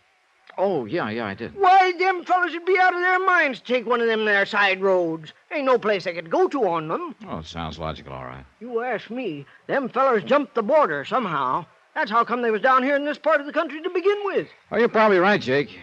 Oh, 0.59 0.87
yeah, 0.87 1.09
yeah, 1.09 1.25
I 1.25 1.35
did. 1.35 1.55
Why, 1.57 1.93
them 1.99 2.25
fellas 2.25 2.53
would 2.53 2.67
be 2.67 2.77
out 2.81 2.93
of 2.93 3.01
their 3.01 3.25
minds 3.25 3.61
to 3.61 3.65
take 3.65 3.87
one 3.87 4.01
of 4.01 4.09
them 4.09 4.25
there 4.25 4.45
side 4.45 4.83
roads. 4.83 5.33
Ain't 5.53 5.65
no 5.65 5.79
place 5.79 6.03
they 6.03 6.13
could 6.13 6.31
go 6.31 6.49
to 6.49 6.67
on 6.69 6.89
them. 6.89 7.15
Oh, 7.29 7.39
it 7.39 7.47
sounds 7.47 7.79
logical, 7.79 8.13
all 8.13 8.25
right. 8.25 8.45
You 8.59 8.83
ask 8.83 9.09
me, 9.09 9.47
them 9.69 9.89
fellers 9.89 10.25
jumped 10.25 10.57
the 10.57 10.63
border 10.65 11.05
somehow. 11.05 11.65
That's 11.95 12.11
how 12.11 12.25
come 12.25 12.43
they 12.43 12.51
was 12.51 12.61
down 12.61 12.83
here 12.83 12.97
in 12.97 13.05
this 13.05 13.19
part 13.19 13.41
of 13.41 13.47
the 13.47 13.53
country 13.53 13.81
to 13.81 13.91
begin 13.91 14.19
with. 14.25 14.49
Oh, 14.73 14.79
you're 14.79 14.89
probably 14.89 15.19
right, 15.19 15.41
Jake. 15.41 15.79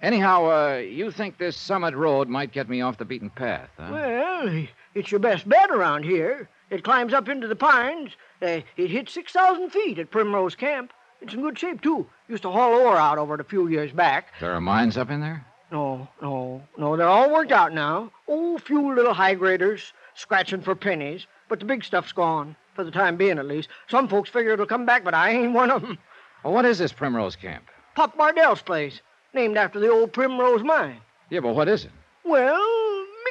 Anyhow, 0.00 0.44
uh, 0.46 0.76
you 0.76 1.10
think 1.10 1.36
this 1.36 1.56
Summit 1.56 1.94
Road 1.94 2.28
might 2.28 2.52
get 2.52 2.68
me 2.68 2.80
off 2.80 2.98
the 2.98 3.04
beaten 3.04 3.30
path, 3.30 3.68
huh? 3.76 3.88
Well, 3.90 4.66
it's 4.94 5.10
your 5.10 5.20
best 5.20 5.48
bet 5.48 5.70
around 5.70 6.04
here. 6.04 6.48
It 6.70 6.84
climbs 6.84 7.12
up 7.12 7.28
into 7.28 7.48
the 7.48 7.56
pines. 7.56 8.12
Uh, 8.40 8.60
it 8.76 8.90
hits 8.90 9.12
6,000 9.12 9.70
feet 9.70 9.98
at 9.98 10.10
Primrose 10.10 10.54
Camp. 10.54 10.92
It's 11.20 11.34
in 11.34 11.42
good 11.42 11.58
shape, 11.58 11.82
too. 11.82 12.06
Used 12.28 12.42
to 12.42 12.50
haul 12.50 12.72
ore 12.74 12.96
out 12.96 13.18
over 13.18 13.34
it 13.34 13.40
a 13.40 13.44
few 13.44 13.68
years 13.68 13.92
back. 13.92 14.28
There 14.40 14.52
are 14.52 14.60
mines 14.60 14.96
up 14.96 15.10
in 15.10 15.20
there? 15.20 15.44
No, 15.70 16.08
no, 16.20 16.62
no. 16.78 16.96
They're 16.96 17.06
all 17.06 17.32
worked 17.32 17.52
out 17.52 17.72
now. 17.72 18.10
Oh, 18.26 18.58
few 18.58 18.94
little 18.94 19.14
high 19.14 19.34
graders 19.34 19.92
scratching 20.14 20.62
for 20.62 20.74
pennies. 20.74 21.26
But 21.48 21.58
the 21.60 21.64
big 21.66 21.84
stuff's 21.84 22.12
gone, 22.12 22.56
for 22.74 22.84
the 22.84 22.90
time 22.90 23.16
being 23.16 23.38
at 23.38 23.46
least. 23.46 23.68
Some 23.88 24.08
folks 24.08 24.30
figure 24.30 24.52
it'll 24.52 24.66
come 24.66 24.86
back, 24.86 25.04
but 25.04 25.14
I 25.14 25.30
ain't 25.30 25.52
one 25.52 25.70
of 25.70 25.84
'em. 25.84 25.98
Well, 26.42 26.54
what 26.54 26.64
is 26.64 26.78
this 26.78 26.92
Primrose 26.92 27.36
Camp? 27.36 27.64
Pop 27.94 28.16
Bardell's 28.16 28.62
place, 28.62 29.02
named 29.34 29.56
after 29.56 29.78
the 29.78 29.90
old 29.90 30.12
Primrose 30.12 30.62
Mine. 30.62 31.00
Yeah, 31.28 31.40
but 31.40 31.54
what 31.54 31.68
is 31.68 31.84
it? 31.84 31.90
Well, 32.24 32.56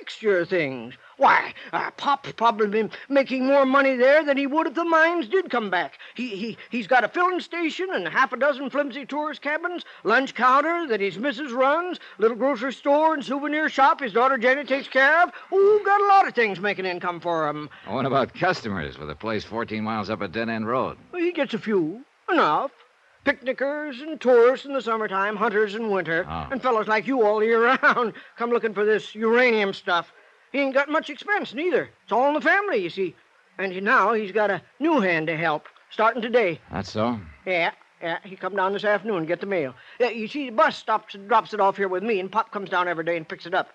mixture 0.09 0.39
of 0.39 0.49
things. 0.49 0.95
Why, 1.17 1.53
uh, 1.71 1.91
Pop's 1.91 2.31
probably 2.31 2.65
been 2.65 2.89
making 3.09 3.45
more 3.45 3.63
money 3.63 3.95
there 3.95 4.25
than 4.25 4.37
he 4.37 4.47
would 4.47 4.65
if 4.65 4.73
the 4.73 4.83
mines 4.83 5.27
did 5.27 5.51
come 5.51 5.69
back. 5.69 5.99
He, 6.15 6.29
he, 6.29 6.57
he's 6.71 6.87
got 6.87 7.03
a 7.03 7.07
filling 7.07 7.41
station 7.41 7.89
and 7.93 8.07
half 8.07 8.33
a 8.33 8.37
dozen 8.37 8.71
flimsy 8.71 9.05
tourist 9.05 9.43
cabins, 9.43 9.85
lunch 10.03 10.33
counter 10.33 10.87
that 10.87 10.99
his 10.99 11.19
missus 11.19 11.51
runs, 11.51 11.99
little 12.17 12.35
grocery 12.35 12.73
store 12.73 13.13
and 13.13 13.23
souvenir 13.23 13.69
shop 13.69 13.99
his 13.99 14.13
daughter 14.13 14.39
Jenny 14.39 14.63
takes 14.63 14.87
care 14.87 15.21
of. 15.21 15.29
Oh, 15.51 15.81
got 15.85 16.01
a 16.01 16.07
lot 16.07 16.27
of 16.27 16.33
things 16.33 16.59
making 16.59 16.87
income 16.87 17.19
for 17.19 17.47
him. 17.47 17.69
What 17.85 18.07
about 18.07 18.33
customers 18.33 18.97
with 18.97 19.11
a 19.11 19.15
place 19.15 19.43
14 19.43 19.83
miles 19.83 20.09
up 20.09 20.21
a 20.21 20.27
dead 20.27 20.49
end 20.49 20.67
road? 20.67 20.97
He 21.13 21.31
gets 21.31 21.53
a 21.53 21.59
few, 21.59 22.03
enough. 22.31 22.71
Picnickers 23.25 24.01
and 24.01 24.19
tourists 24.19 24.65
in 24.65 24.73
the 24.73 24.81
summertime, 24.81 25.35
hunters 25.35 25.75
in 25.75 25.89
winter, 25.91 26.25
Oh. 26.29 26.47
and 26.51 26.61
fellows 26.61 26.87
like 26.87 27.05
you 27.05 27.25
all 27.25 27.43
year 27.43 27.65
round 27.81 28.13
come 28.37 28.49
looking 28.49 28.73
for 28.73 28.85
this 28.85 29.13
uranium 29.13 29.73
stuff. 29.73 30.11
He 30.51 30.59
ain't 30.59 30.73
got 30.73 30.89
much 30.89 31.09
expense 31.09 31.53
neither. 31.53 31.89
It's 32.03 32.11
all 32.11 32.29
in 32.29 32.33
the 32.33 32.41
family, 32.41 32.77
you 32.77 32.89
see. 32.89 33.15
And 33.57 33.81
now 33.83 34.13
he's 34.13 34.31
got 34.31 34.49
a 34.49 34.61
new 34.79 34.99
hand 35.01 35.27
to 35.27 35.35
help, 35.37 35.67
starting 35.91 36.21
today. 36.21 36.59
That's 36.71 36.91
so? 36.91 37.19
Yeah, 37.45 37.71
yeah. 38.01 38.19
He 38.23 38.35
come 38.37 38.55
down 38.55 38.73
this 38.73 38.85
afternoon 38.85 39.17
and 39.17 39.27
get 39.27 39.41
the 39.41 39.45
mail. 39.47 39.75
Yeah, 39.99 40.09
you 40.09 40.27
see, 40.27 40.45
the 40.49 40.55
bus 40.55 40.77
stops 40.77 41.13
and 41.13 41.27
drops 41.27 41.53
it 41.53 41.59
off 41.59 41.75
here 41.77 41.89
with 41.89 42.03
me, 42.03 42.19
and 42.21 42.31
Pop 42.31 42.51
comes 42.51 42.69
down 42.69 42.87
every 42.87 43.03
day 43.03 43.17
and 43.17 43.27
picks 43.27 43.45
it 43.45 43.53
up. 43.53 43.69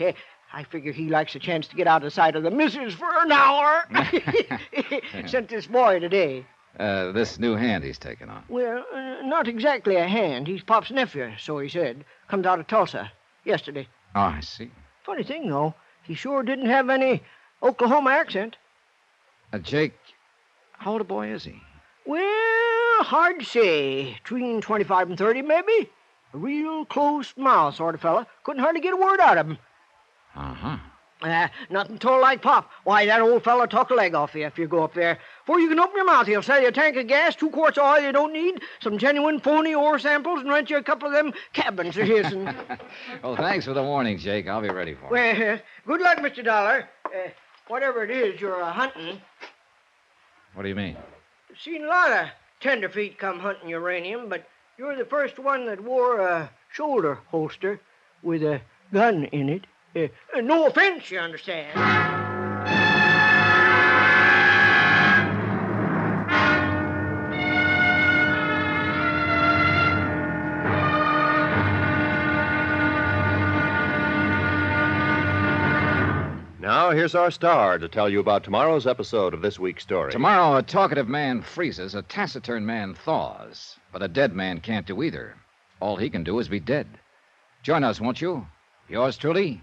I 0.52 0.62
figure 0.64 0.92
he 0.92 1.08
likes 1.10 1.34
a 1.34 1.38
chance 1.38 1.68
to 1.68 1.76
get 1.76 1.86
out 1.86 2.02
of 2.02 2.12
sight 2.12 2.34
of 2.34 2.42
the 2.44 2.50
missus 2.50 2.94
for 2.94 3.08
an 3.20 3.30
hour. 3.30 3.84
Sent 5.26 5.48
this 5.48 5.66
boy 5.66 5.98
today. 6.00 6.46
Uh, 6.78 7.12
this 7.12 7.38
new 7.38 7.54
hand 7.54 7.84
he's 7.84 7.98
taken 7.98 8.28
on. 8.28 8.44
Well, 8.48 8.84
uh, 8.92 9.22
not 9.22 9.48
exactly 9.48 9.96
a 9.96 10.06
hand. 10.06 10.46
He's 10.46 10.62
Pop's 10.62 10.90
nephew, 10.90 11.32
so 11.38 11.58
he 11.58 11.68
said. 11.68 12.04
Comes 12.28 12.44
out 12.46 12.60
of 12.60 12.66
Tulsa 12.66 13.10
yesterday. 13.44 13.88
Oh, 14.14 14.20
I 14.20 14.40
see. 14.40 14.70
Funny 15.04 15.22
thing, 15.22 15.48
though, 15.48 15.74
he 16.02 16.14
sure 16.14 16.42
didn't 16.42 16.66
have 16.66 16.90
any 16.90 17.22
Oklahoma 17.62 18.10
accent. 18.10 18.56
Uh, 19.52 19.58
Jake, 19.58 19.94
how 20.72 20.92
old 20.92 21.00
a 21.00 21.04
boy 21.04 21.28
is 21.28 21.44
he? 21.44 21.62
Well, 22.04 23.02
hard 23.04 23.40
to 23.40 23.44
say. 23.46 24.18
Between 24.22 24.60
25 24.60 25.08
and 25.10 25.18
30, 25.18 25.42
maybe. 25.42 25.90
A 26.34 26.38
real 26.38 26.84
close 26.84 27.32
mouth 27.36 27.76
sort 27.76 27.94
of 27.94 28.02
fella. 28.02 28.26
Couldn't 28.44 28.62
hardly 28.62 28.80
get 28.82 28.92
a 28.92 28.96
word 28.96 29.20
out 29.20 29.38
of 29.38 29.46
him. 29.46 29.58
Uh 30.34 30.54
huh. 30.54 30.76
Uh, 31.22 31.48
nothing 31.70 31.98
told 31.98 32.20
like 32.20 32.42
Pop. 32.42 32.70
Why, 32.84 33.06
that 33.06 33.22
old 33.22 33.42
fella 33.42 33.66
talk 33.66 33.90
a 33.90 33.94
leg 33.94 34.14
off 34.14 34.34
you 34.34 34.44
if 34.44 34.58
you 34.58 34.68
go 34.68 34.84
up 34.84 34.92
there. 34.92 35.18
Before 35.46 35.58
you 35.58 35.68
can 35.68 35.80
open 35.80 35.96
your 35.96 36.04
mouth, 36.04 36.26
he'll 36.26 36.42
sell 36.42 36.60
you 36.60 36.68
a 36.68 36.72
tank 36.72 36.96
of 36.96 37.06
gas, 37.06 37.34
two 37.34 37.48
quarts 37.48 37.78
of 37.78 37.84
oil 37.84 38.00
you 38.00 38.12
don't 38.12 38.34
need, 38.34 38.60
some 38.80 38.98
genuine 38.98 39.40
phony 39.40 39.74
ore 39.74 39.98
samples, 39.98 40.40
and 40.40 40.50
rent 40.50 40.68
you 40.68 40.76
a 40.76 40.82
couple 40.82 41.08
of 41.08 41.14
them 41.14 41.32
cabins 41.54 41.96
of 41.96 42.06
his. 42.06 42.26
And, 42.32 42.54
Well, 43.22 43.34
thanks 43.36 43.64
for 43.64 43.72
the 43.72 43.82
warning, 43.82 44.18
Jake. 44.18 44.46
I'll 44.46 44.60
be 44.60 44.68
ready 44.68 44.94
for 44.94 45.06
it. 45.06 45.10
well, 45.10 45.54
uh, 45.54 45.58
good 45.86 46.00
luck, 46.02 46.18
Mr. 46.18 46.44
Dollar. 46.44 46.86
Uh, 47.06 47.30
whatever 47.68 48.04
it 48.04 48.10
is 48.10 48.38
you're 48.40 48.62
uh, 48.62 48.70
hunting. 48.70 49.18
What 50.52 50.64
do 50.64 50.68
you 50.68 50.74
mean? 50.74 50.96
Seen 51.58 51.84
a 51.84 51.88
lot 51.88 52.12
of 52.12 52.26
tenderfeet 52.60 53.16
come 53.16 53.38
hunting 53.40 53.70
uranium, 53.70 54.28
but 54.28 54.46
you're 54.76 54.96
the 54.96 55.04
first 55.06 55.38
one 55.38 55.64
that 55.66 55.80
wore 55.80 56.20
a 56.20 56.50
shoulder 56.70 57.20
holster 57.28 57.80
with 58.22 58.42
a 58.42 58.60
gun 58.92 59.24
in 59.24 59.48
it. 59.48 59.66
Uh, 59.96 60.08
no 60.42 60.66
offense, 60.66 61.10
you 61.10 61.18
understand. 61.18 61.74
Now, 76.60 76.90
here's 76.90 77.14
our 77.14 77.30
star 77.30 77.78
to 77.78 77.88
tell 77.88 78.10
you 78.10 78.20
about 78.20 78.44
tomorrow's 78.44 78.86
episode 78.86 79.32
of 79.32 79.40
this 79.40 79.58
week's 79.58 79.84
story. 79.84 80.12
Tomorrow, 80.12 80.56
a 80.58 80.62
talkative 80.62 81.08
man 81.08 81.40
freezes, 81.40 81.94
a 81.94 82.02
taciturn 82.02 82.66
man 82.66 82.94
thaws. 82.94 83.76
But 83.92 84.02
a 84.02 84.08
dead 84.08 84.34
man 84.34 84.60
can't 84.60 84.86
do 84.86 85.02
either. 85.02 85.36
All 85.80 85.96
he 85.96 86.10
can 86.10 86.22
do 86.22 86.38
is 86.38 86.48
be 86.48 86.60
dead. 86.60 86.86
Join 87.62 87.82
us, 87.82 87.98
won't 87.98 88.20
you? 88.20 88.46
Yours 88.88 89.16
truly, 89.16 89.62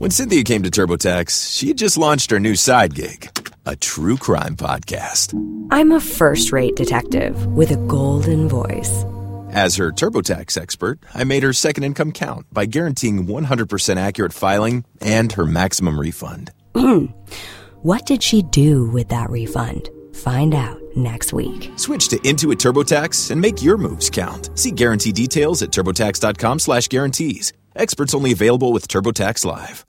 When 0.00 0.10
Cynthia 0.10 0.44
came 0.44 0.62
to 0.62 0.70
TurboTax, 0.70 1.58
she 1.58 1.68
had 1.68 1.76
just 1.76 1.98
launched 1.98 2.30
her 2.30 2.40
new 2.40 2.56
side 2.56 2.94
gig, 2.94 3.38
a 3.66 3.76
true 3.76 4.16
crime 4.16 4.56
podcast. 4.56 5.34
I'm 5.70 5.92
a 5.92 6.00
first 6.00 6.52
rate 6.52 6.74
detective 6.74 7.44
with 7.48 7.70
a 7.70 7.76
golden 7.76 8.48
voice. 8.48 9.04
As 9.50 9.76
her 9.76 9.92
TurboTax 9.92 10.56
expert, 10.56 11.00
I 11.12 11.24
made 11.24 11.42
her 11.42 11.52
second 11.52 11.84
income 11.84 12.12
count 12.12 12.46
by 12.50 12.64
guaranteeing 12.64 13.26
100% 13.26 13.96
accurate 13.98 14.32
filing 14.32 14.86
and 15.02 15.32
her 15.32 15.44
maximum 15.44 16.00
refund. 16.00 16.50
Hmm. 16.74 17.04
what 17.82 18.06
did 18.06 18.22
she 18.22 18.40
do 18.40 18.88
with 18.88 19.10
that 19.10 19.28
refund? 19.28 19.90
Find 20.14 20.54
out 20.54 20.80
next 20.96 21.34
week. 21.34 21.70
Switch 21.76 22.08
to 22.08 22.16
Intuit 22.20 22.56
TurboTax 22.56 23.30
and 23.32 23.38
make 23.38 23.62
your 23.62 23.76
moves 23.76 24.08
count. 24.08 24.48
See 24.58 24.70
guarantee 24.70 25.12
details 25.12 25.60
at 25.60 25.72
turbotax.com 25.72 26.58
slash 26.58 26.88
guarantees. 26.88 27.52
Experts 27.76 28.14
only 28.14 28.32
available 28.32 28.72
with 28.72 28.88
TurboTax 28.88 29.44
Live. 29.44 29.84